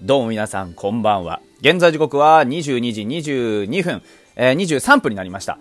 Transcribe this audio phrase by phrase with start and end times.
[0.00, 1.40] どうも皆さん、こんばんは。
[1.60, 4.00] 現在時刻は22時22分、
[4.36, 5.58] えー、23分になりました。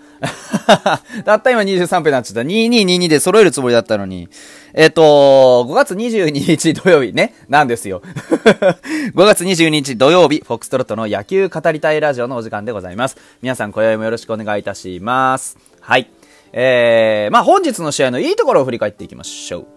[1.26, 2.42] たった今23分になっちゃった。
[2.42, 4.30] 2222で揃えるつもりだったのに。
[4.76, 8.04] えっ、と、5月22日土曜日ね、なんですよ。
[9.16, 13.18] 5月22日土曜日、フォックストロットの野球語りたいラジオのお時間でございます。
[13.42, 15.58] 皆さん、今宵もよろしくお願いいたします。
[15.80, 16.12] はい。
[16.54, 19.68] えー、まあ本日の試合のいいところを振り返っていきましょう。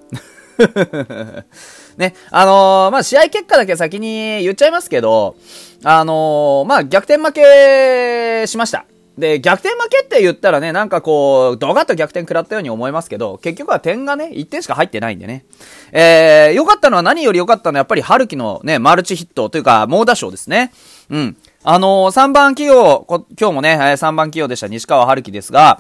[2.01, 5.37] ね、あのーまあ、試合結果だけ先に言っちゃいますけど、
[5.85, 8.87] あのーまあ、逆転負けしました。
[9.19, 15.45] で、逆転負けって言ったらね、なんかこう、ドガッと逆転食らったように思いますけど、結局は点がね、1点しか入ってないんでね。
[15.93, 20.73] えー、良かったのは何より良かったのはやっぱり春樹のね、マルチヒットというか、猛打賞ですね。
[21.11, 21.37] うん。
[21.63, 23.05] あのー、3番起用、
[23.39, 25.79] 今日もね、3番起用でした西川春樹ですが、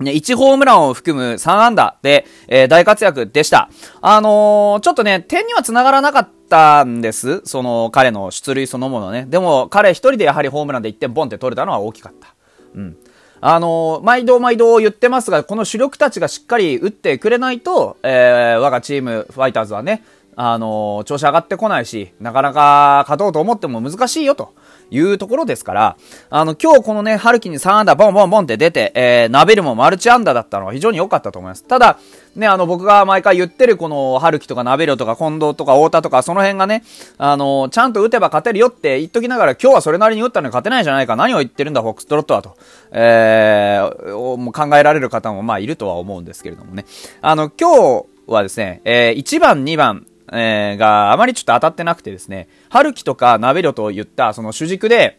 [0.00, 3.68] ね、1ホームランを含む3安打で、えー大活躍でした。
[4.00, 7.42] あのーちょっとね、点には繋がらなかったんです。
[7.44, 9.26] その、彼の出塁そのものね。
[9.28, 12.34] でも、彼一人でやはりホームランで1点ボンって取れたのは大きかった。
[12.74, 12.96] うん。
[13.40, 20.04] あのー毎度毎度言ってますが、この主力たちがしっかり打ってくれないと、えー我がチーム、ファイターズはね、
[20.40, 24.54] あの調子上がってこないし、なかなか勝とうと思っても難しいよと。
[24.90, 25.96] いうところですから、
[26.30, 31.64] あの、今日このね、春樹に3安打ボンボンボンって出て、えー、ナベルもマルチ安打だったのは非常に良かったと思います。
[31.64, 31.98] ただ、
[32.36, 36.84] ね、あの、僕が毎回言ってるこの、春樹とかナベルとか近藤とか太田とか、その辺がね、
[37.18, 42.56] あの、ちゃんと打てば勝てるよって言っときながら、今日はそれなりに打ったのに勝てないじゃないか、何を言ってるんだ、フォックストロットはと、
[42.92, 46.86] えー、もう考えられる方もまあいるとは思うんですけれどもね。
[47.20, 55.18] あの、今日はですね、えー、1番、2番、えー、があまりちょっと当たってなくてですね、春樹とかナベリョといったその主軸で、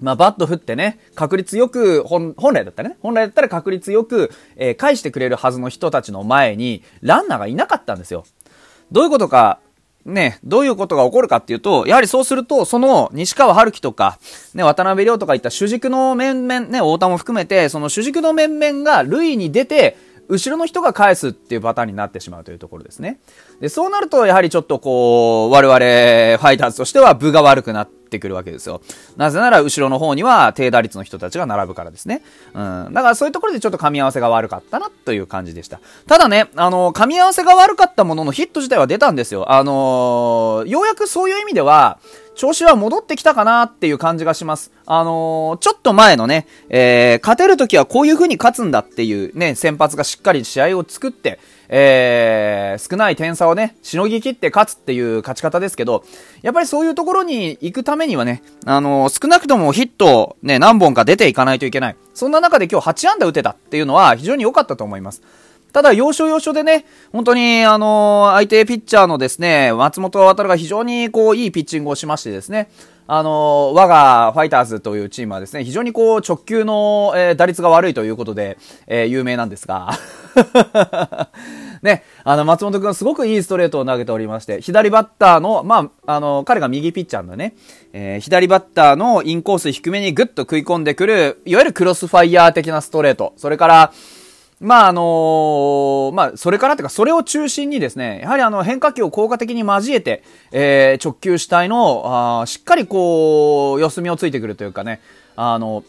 [0.00, 8.24] まあ、バット振ってね、確率よく、本、本来だったらね、本来だったら確率よく、えー返してくれるはずの人たちの前に、ランナーがいなかったんですよ。
[8.92, 9.58] どういうことか、
[10.04, 14.18] ね、どういうことが起こるかっていうと、やはりそうすると、その西川春樹とか、
[14.54, 19.96] ね、渡辺亮とかいった主軸の面々、ね、太田も含めて、その主軸の面々が塁に出て、
[20.28, 23.20] 後ろの人が返すっていうパターンになってしまうというところですね。
[23.60, 28.80] で、そうなると、やはりちょっとこう、我々、ファイターズとしては部が悪くなっててくるわけですよ。
[29.16, 32.22] なぜなら、後ろの方には低打率の人たちが並ぶからですね。
[32.54, 32.90] うん。
[32.92, 35.80] だからそういうところでちょっと噛み合わせが悪かったなという感じでした。
[36.06, 39.52] ただね、あの、噛み合わせが悪かったもののヒット自体は出たんですよ。
[39.52, 41.98] あのようやくそういう意味では、
[42.38, 44.70] 調子は戻ってきたかなっていう感じがします。
[44.86, 56.04] あのーちょっと前のね、えー、勝てるときはこういう風に勝つんだっていうね、先発がしっかり試合を作って、えー、少ない点差をね、しのぎ切って勝つっていう勝ち方ですけど、
[56.42, 61.96] やっぱりそういうところに行くためにはね、あのー少なくともヒットね、何本か出ていかないといけない。
[62.14, 65.22] そんな中で今日8安打打てたっていうのは非常に良かったと思います。
[65.72, 72.70] ただ、要所要所でね、本当に、あのー相手ピッチャーのですね、松本渡が非常にこう、いいピッチングをしましてですね、
[73.06, 78.56] あのー我がファイターズというチームはですね、非常にこう、直球の、えー打率が悪いということで、
[78.86, 79.90] えー有名なんですが、
[81.82, 87.54] ね、あの、松本くんすごくいいストレートを投げておりまして、左バッターの、まあ、あの、彼が右ピッチャーのね、
[87.92, 93.92] えー左バッターのインコース低めにグッと食い込んでくる、いわゆるクロスファイヤー的なストレート、それから、
[94.60, 105.00] まああのまあそれからというかそれを中心にですね、やはりあの変化球を効果的に交えて、えー直球主体のあしっかりこう、四隅をついてくるというかね、
[105.36, 105.84] あの、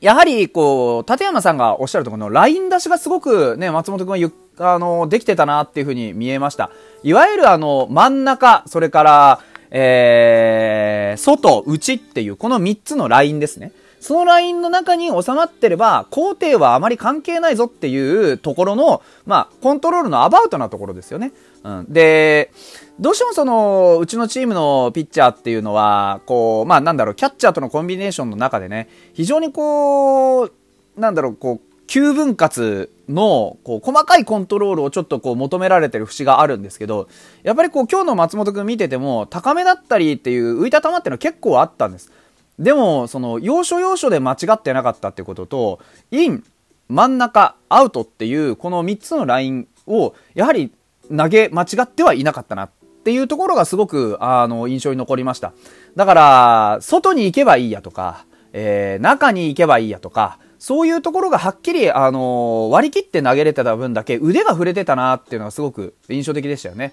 [0.00, 6.70] やはり、こう、立山さんがおっしゃるところのライン出しがすごくね、松本くんはゆあの、できてたなっていうふうに見えました。
[7.02, 13.72] いわゆるあの、真ん中、それから、えー、外、内っていう、この3つのラインですね。
[14.00, 21.32] そのラインの中に収まってれば、工程はあまり関係ないぞっていうところの、まあ、コントロールのアバウトなところですよね。
[21.62, 21.86] うん。
[21.88, 22.50] で、
[22.98, 30.52] どうしてもその、うちのチームのピッチャーっていうのは、こう、まあなんだろう、キャッチャーとのコンビネーションの中でね、非常にこう、
[30.96, 37.08] なんだろう、こう、急分割の、こう、細かいコントロールをちょっとこう、求められてる節があるんですけど、
[37.42, 42.10] やっぱりこう、今日の松本くん見てても、高めだったりっていう浮いた球っていうのは結構あったんです。
[42.58, 45.80] でも、その、要所要所で間違ってなかったってことと、
[46.10, 46.44] イン、
[46.88, 50.72] 真ん中、アウトっていう、この3つのラインを、やはり
[51.14, 52.70] 投げ間違ってはいなかったなっ
[53.04, 55.52] ていうところがすごく、あの、印象に残りました。
[55.96, 66.92] だから、外に行けばいいやとか、えー、中に行けばいいやとか、そういうところがはっきり、あの割り切って投げれてた分だけ腕が触れてたなっていうのがすごく印象的でしたよね。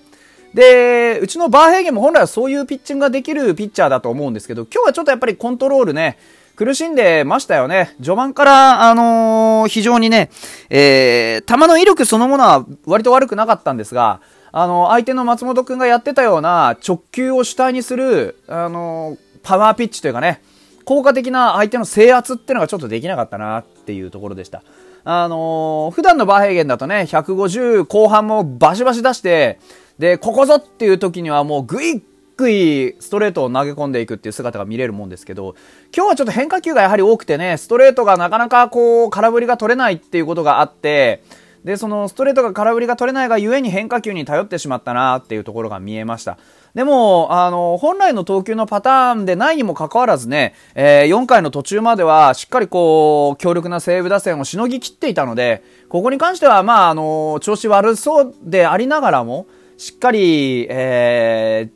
[0.53, 6.17] で、うちのバーヘーゲンも本来はそういうピッチングができるピッチャーだと思うんですけど、今日はちょっとやっぱりコントロールね、
[6.55, 7.93] 苦しんでましたよね。
[7.97, 10.31] 序盤から、あのー非常にね、
[10.69, 14.21] えー、球の威力そのものは割と悪くなかったんですが、
[14.53, 20.41] ああの、相手の松本くんがやってたような直球を主体にする、あの、パワーピッチというかね、
[20.87, 24.63] 効果的な相手の制圧っていうのがちょっとできなかったなっていうところでした。
[25.03, 29.59] あのー、普段のバーヘーゲンだとね、150後半もバシバシ出して、
[29.99, 32.01] で、ここぞっていう時にはもうグイッ
[32.37, 35.55] グイストレートを投げ込んでいくっていう姿が見れるもんですけど、
[35.93, 41.21] 今日はちょっと変化球がやはり多くてね、ストレートがなかなかこう、空振りが取れないっていうことがあって、
[41.67, 46.37] で、そのストレートが空振りが取れないがゆえに変化球に頼ってしまったなっていうところが見えました。
[46.73, 61.69] でも、あの、本来の投球のパターンでないにもかかわらずね、えー、4回の途中まではしっかりこう、強力な西武打線をしのぎきっていたので、ここに関しては、まあ、あの、調子悪そうでありながらも、しっかり、え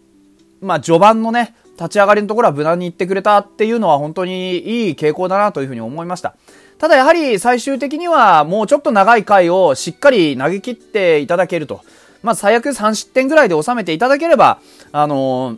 [0.62, 6.36] ー、まあ、序盤のね、立ち上がりのところは無難に行ってくれたっていうのは本当にいい傾向だなというふうに思いました。
[6.82, 11.82] ただやはり最終的にはもうちょっと長い回をしっかり投げ切っていただけると。
[12.24, 14.60] まあ最悪3失点ぐらいで収めていただければ、
[14.92, 15.58] あの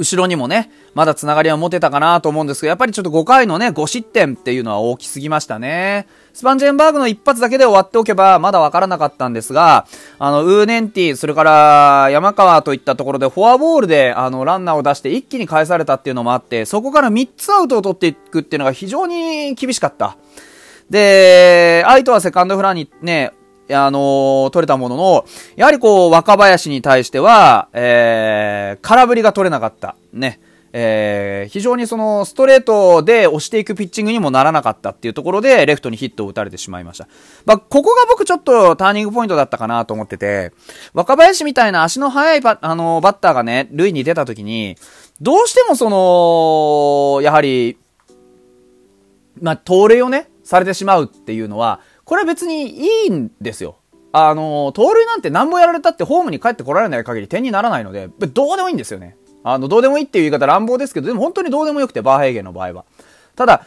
[0.00, 6.06] 後ろにもね、まだつながりは持てたかなと思うんですけど、やっぱりちょっと5回のね、5失点っていうのは大きすぎましたね。
[6.32, 9.86] スパンジェンバーグの一発だけで終わっておけば、まだわからなかったんですが、
[10.18, 20.16] あの、ウーネンティ、それから山川といったところでフォアボールで、あの、ランナーを出して一気に返されたっていうのもあって、そこから3つアウトを取っていくっていうのが非常に厳しかった。
[20.88, 23.32] で、相手はセカンドフランにね、
[23.74, 25.24] あの、取れたものの、
[25.56, 29.96] やはりこう、若林に対しては、えー、空振りが取れなかった。
[30.12, 30.40] ね。
[30.72, 37.08] えー、非常にそのストレートで押していくピッチングにもならなかったっていうところで、レフトにヒットを打たれてしまいました。
[37.44, 40.52] まあ、ここが僕ちょっとターニングポイントだったかなと思ってて、
[40.94, 44.76] 若林みたいな足の速いバあのバッターがね、塁に出た時に、
[45.20, 47.76] どうしてもその、やはり、
[49.40, 53.76] まあ、盗塁をね、されてしまうっていうのは、これは別にいいんですよ。
[54.10, 59.16] あの、盗塁なんて何ぼやられたってホームに帰ってこられない限り点にならないので、どうでもいいんですよね。
[59.44, 62.84] あの、どうでもいいっていう言い方乱暴ですけど、でも本当にどうでもよくて、バーヘーゲンの場合は。
[63.36, 63.64] ただ、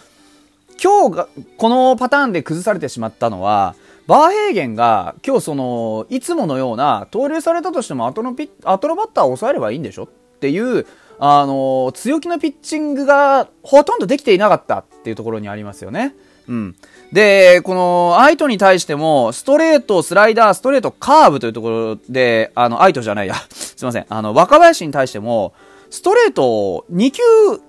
[0.84, 3.76] 今日が、このパターンで崩されてしまったのは、
[4.08, 10.08] バーヘーゲンが今日その、いつものような、盗塁されたとしても後のピ後のバッターを抑えればいいんでしょっ
[10.42, 10.86] ていう、
[11.18, 16.14] あの、強気のピッチングがほとんどできていなかったっていうところにありますよね。
[16.50, 16.76] うん。
[17.14, 24.06] で、この、アイトに対しても、ストレート、スライダー、ストレート、カーブというところで、あの、アイトじゃないや、 すいません。
[24.10, 25.54] あの、若林に対しても、
[25.92, 27.22] ストレートを2球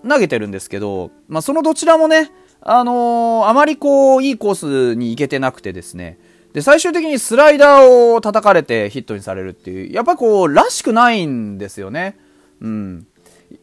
[0.09, 2.33] 投げてるんですけど、まあ、そのどちらもね、
[2.63, 6.19] あのー、あまりこう、いいコースに行けてなくてですね。
[6.55, 12.17] で、最終的にスライダーを叩かれてヒットにされるっていう、やっぱこう、らしくないんですよね。
[12.63, 13.07] うん。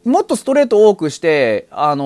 [0.06, 2.04] もっとストレート多くして、あの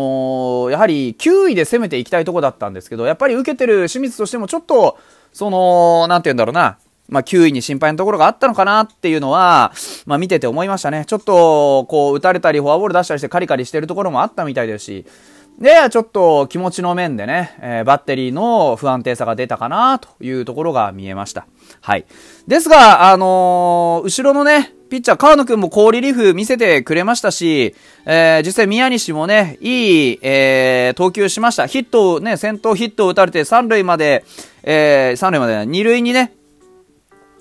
[0.68, 4.98] ー、やはり9位で攻めていきたいとこだったんですけど、やっぱり受けてる清水としてもちょっと、
[5.34, 6.78] その、なんて言うんだろうな、
[7.10, 9.74] まあ、9位に心配なところがあったのかなっていうのは、
[10.06, 11.06] まあ、見てて思いましたね。
[11.06, 15.06] ちょっと、こう、打たれたり、フォアボール出したりしてカリカリしてるところもあったみたいですし、
[15.60, 21.48] で、ちょっと気持ちの面でね、えー、バッテリーの不安定さが出たかなというところが見えました。
[21.82, 22.06] はい。
[22.48, 27.74] ですが、あのー、後ろのね、ピッチャー、川野くんも好リリーフ見せてくれましたし、
[28.06, 31.66] えー、実際宮西もね、いい、えー、投球しました。
[31.66, 34.24] ヒットをね、先頭ヒットを打たれて三塁まで、
[34.64, 36.34] えー、三塁まで、二塁にね、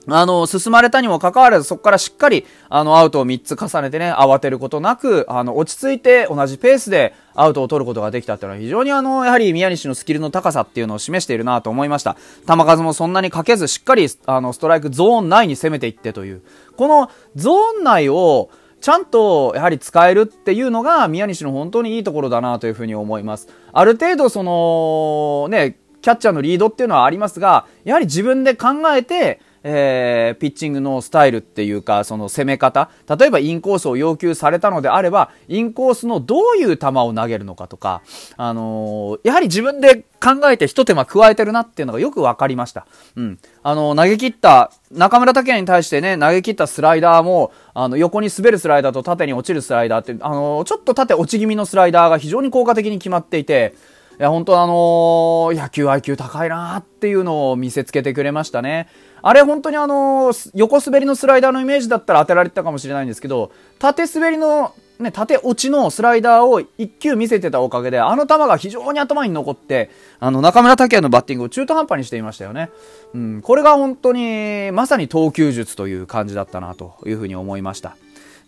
[0.09, 12.17] あの、進まれたにもかかわらず、そこからしっかり、あの、アウトを3つ重ねてね、慌てることなく、あの、落ち着いて同じペースでアウトを取ることができたっていうのは非常にあの、やはり宮西のスキルの高さっていうのを示しているなと思いました。
[12.47, 16.43] 球数もそんなにかけず、しっかり、あの、ストライクゾーン内に攻めていってという。
[16.77, 23.49] このゾーン内を、ちゃんとやはり使えるっていうのが宮西の本当にいいところだなというふうに思います。
[23.73, 32.91] ある程度その、ね、キャッチャーのリードっていうのはありますが、やはり自分で考えて、えー、ピッチングのスタイルっていうか、その攻め方。
[33.19, 38.03] 例えばインコースを要求されたのであれば、インコースのどういう球を投げるのかとか、
[38.37, 42.87] あのー、やはり自分で考えて一手間加えてるなっていうのがよくわかりました。
[43.17, 43.39] うん。
[43.63, 53.75] あのー、投げ切った、中村拓也に対してね、投げ切ったスライダーも、あの、横に滑るスライダーと縦に落ちるスライダーって、あの、ちょっと縦落ち気味のスライダーが非常に効果的に決まっていて、
[54.21, 58.89] いや、本当あの、野球 IQ 高いなっていうのを見せつけてくれましたね。
[59.27, 69.89] あれ本当にあの、横滑りのスライダーのイメージだったら当てられてたかもしれないんですけど、縦滑りの、ね、縦落ちのスライダーを1球見せてたおかげで、あの球が非常に頭に残って、
[70.21, 72.69] あの、中村拓也のバッティングを中途半端にしていましたよね。
[73.15, 77.97] うん、これが本当に、まさに投球術という感じだったなというふうに思いました。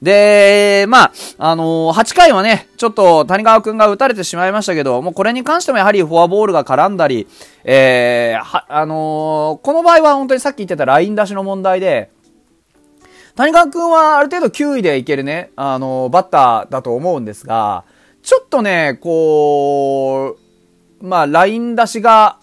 [0.03, 7.27] で、まあ、あのー、8回はね、ちょっと谷川くんが打たれてしまいましたけど、もうこれに関してもやはりフォアボールが絡んだり、
[7.65, 12.11] えー、は、あのー、この場合は本当にさっき言ってたライン出しの問題で、
[13.37, 17.85] 谷川くんはある程度9位でいけるね、あの、バッターだと思うんですが、
[18.23, 20.37] ちょっとね、こ
[21.01, 22.39] う、まあ、ライン出しが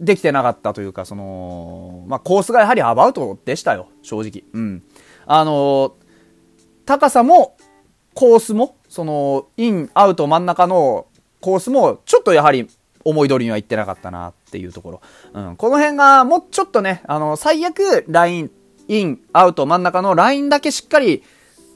[0.00, 4.44] できてなかったというか、その、まあ、コースがやはりアバウトでしたよ、正直。
[4.52, 4.82] うん。
[5.26, 5.94] あの、
[6.84, 7.56] 高さも、
[8.14, 11.06] コースも、その、イン、アウト、真ん中の
[11.40, 12.68] コースも、ちょっとやはり
[13.04, 15.00] 思い通りにはいってなかったなっていうところ。
[15.32, 15.56] うん。
[15.56, 18.50] この辺がもうちょっとね、あの、最悪、ライン、
[18.88, 21.22] イン、アウト、真ん中のラインだけしっかり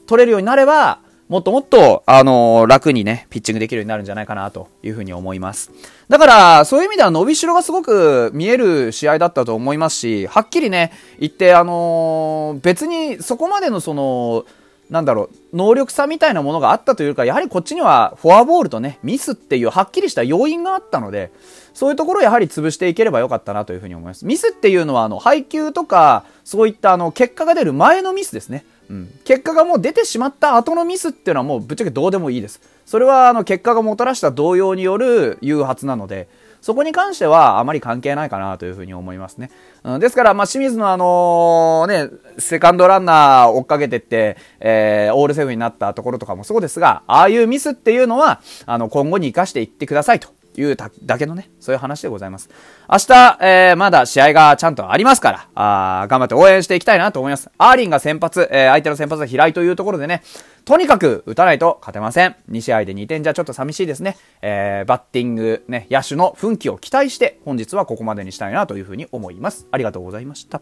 [0.05, 5.71] 取れるようになれば、もっともっと、あのー、楽にね、ピッチングできるようになるんじゃないかなというふうに思います。
[6.07, 14.45] だから、そういう意味では伸びしろがすごく見える試合だったと思いますし、はっきりね、言って、あのー、別にそこまでのその、
[14.89, 21.31] なんだろう、能力差みたいなものがあったというか、やはりこっちにはフォアボールとね、ミスっていうはっきりした要因があったので、
[21.73, 24.25] そういうところをやはり潰していければよかったなというふうに思います。
[24.25, 28.65] ミスっていうのは、あの、配球とか、そういったあの、結果が出る前のミスですね。
[28.89, 29.09] うん。
[29.25, 32.61] 結果がもう出てしまった後のミスっていうのはもうぶっちゃけどうでもいいです。
[32.85, 36.27] それはあの、結果がもたらした動揺による誘発なので、
[36.67, 39.51] そこに関してはあまり関係ないかなというふうに思いますね。
[39.85, 42.09] うん、ですから、まあ、清水のあのね、
[42.39, 50.27] セカンドランナー追っかけてって、えー、オールセブンになったところとかもそうですが、ああいうミスっていうのは、あの、今後に活かしていってくださいと。
[50.61, 52.49] いうだけのね、そういう話でございます。
[52.89, 57.49] 明日、えー、まだ試合がちゃんとありますから、あ頑張って応援していきたいなと思います。
[57.57, 60.23] アーリンが先発、えー、相手の先発は平井というところでね、
[60.65, 62.35] とにかく打たないと勝てません。
[62.49, 64.17] 2試合で2点じゃちょっと寂しいですね。
[64.41, 69.67] えー、バッティング、ね、野手の奮起を期待して、本日はここまでにしたいなというふうに思います。
[69.71, 70.61] ありがとうございました。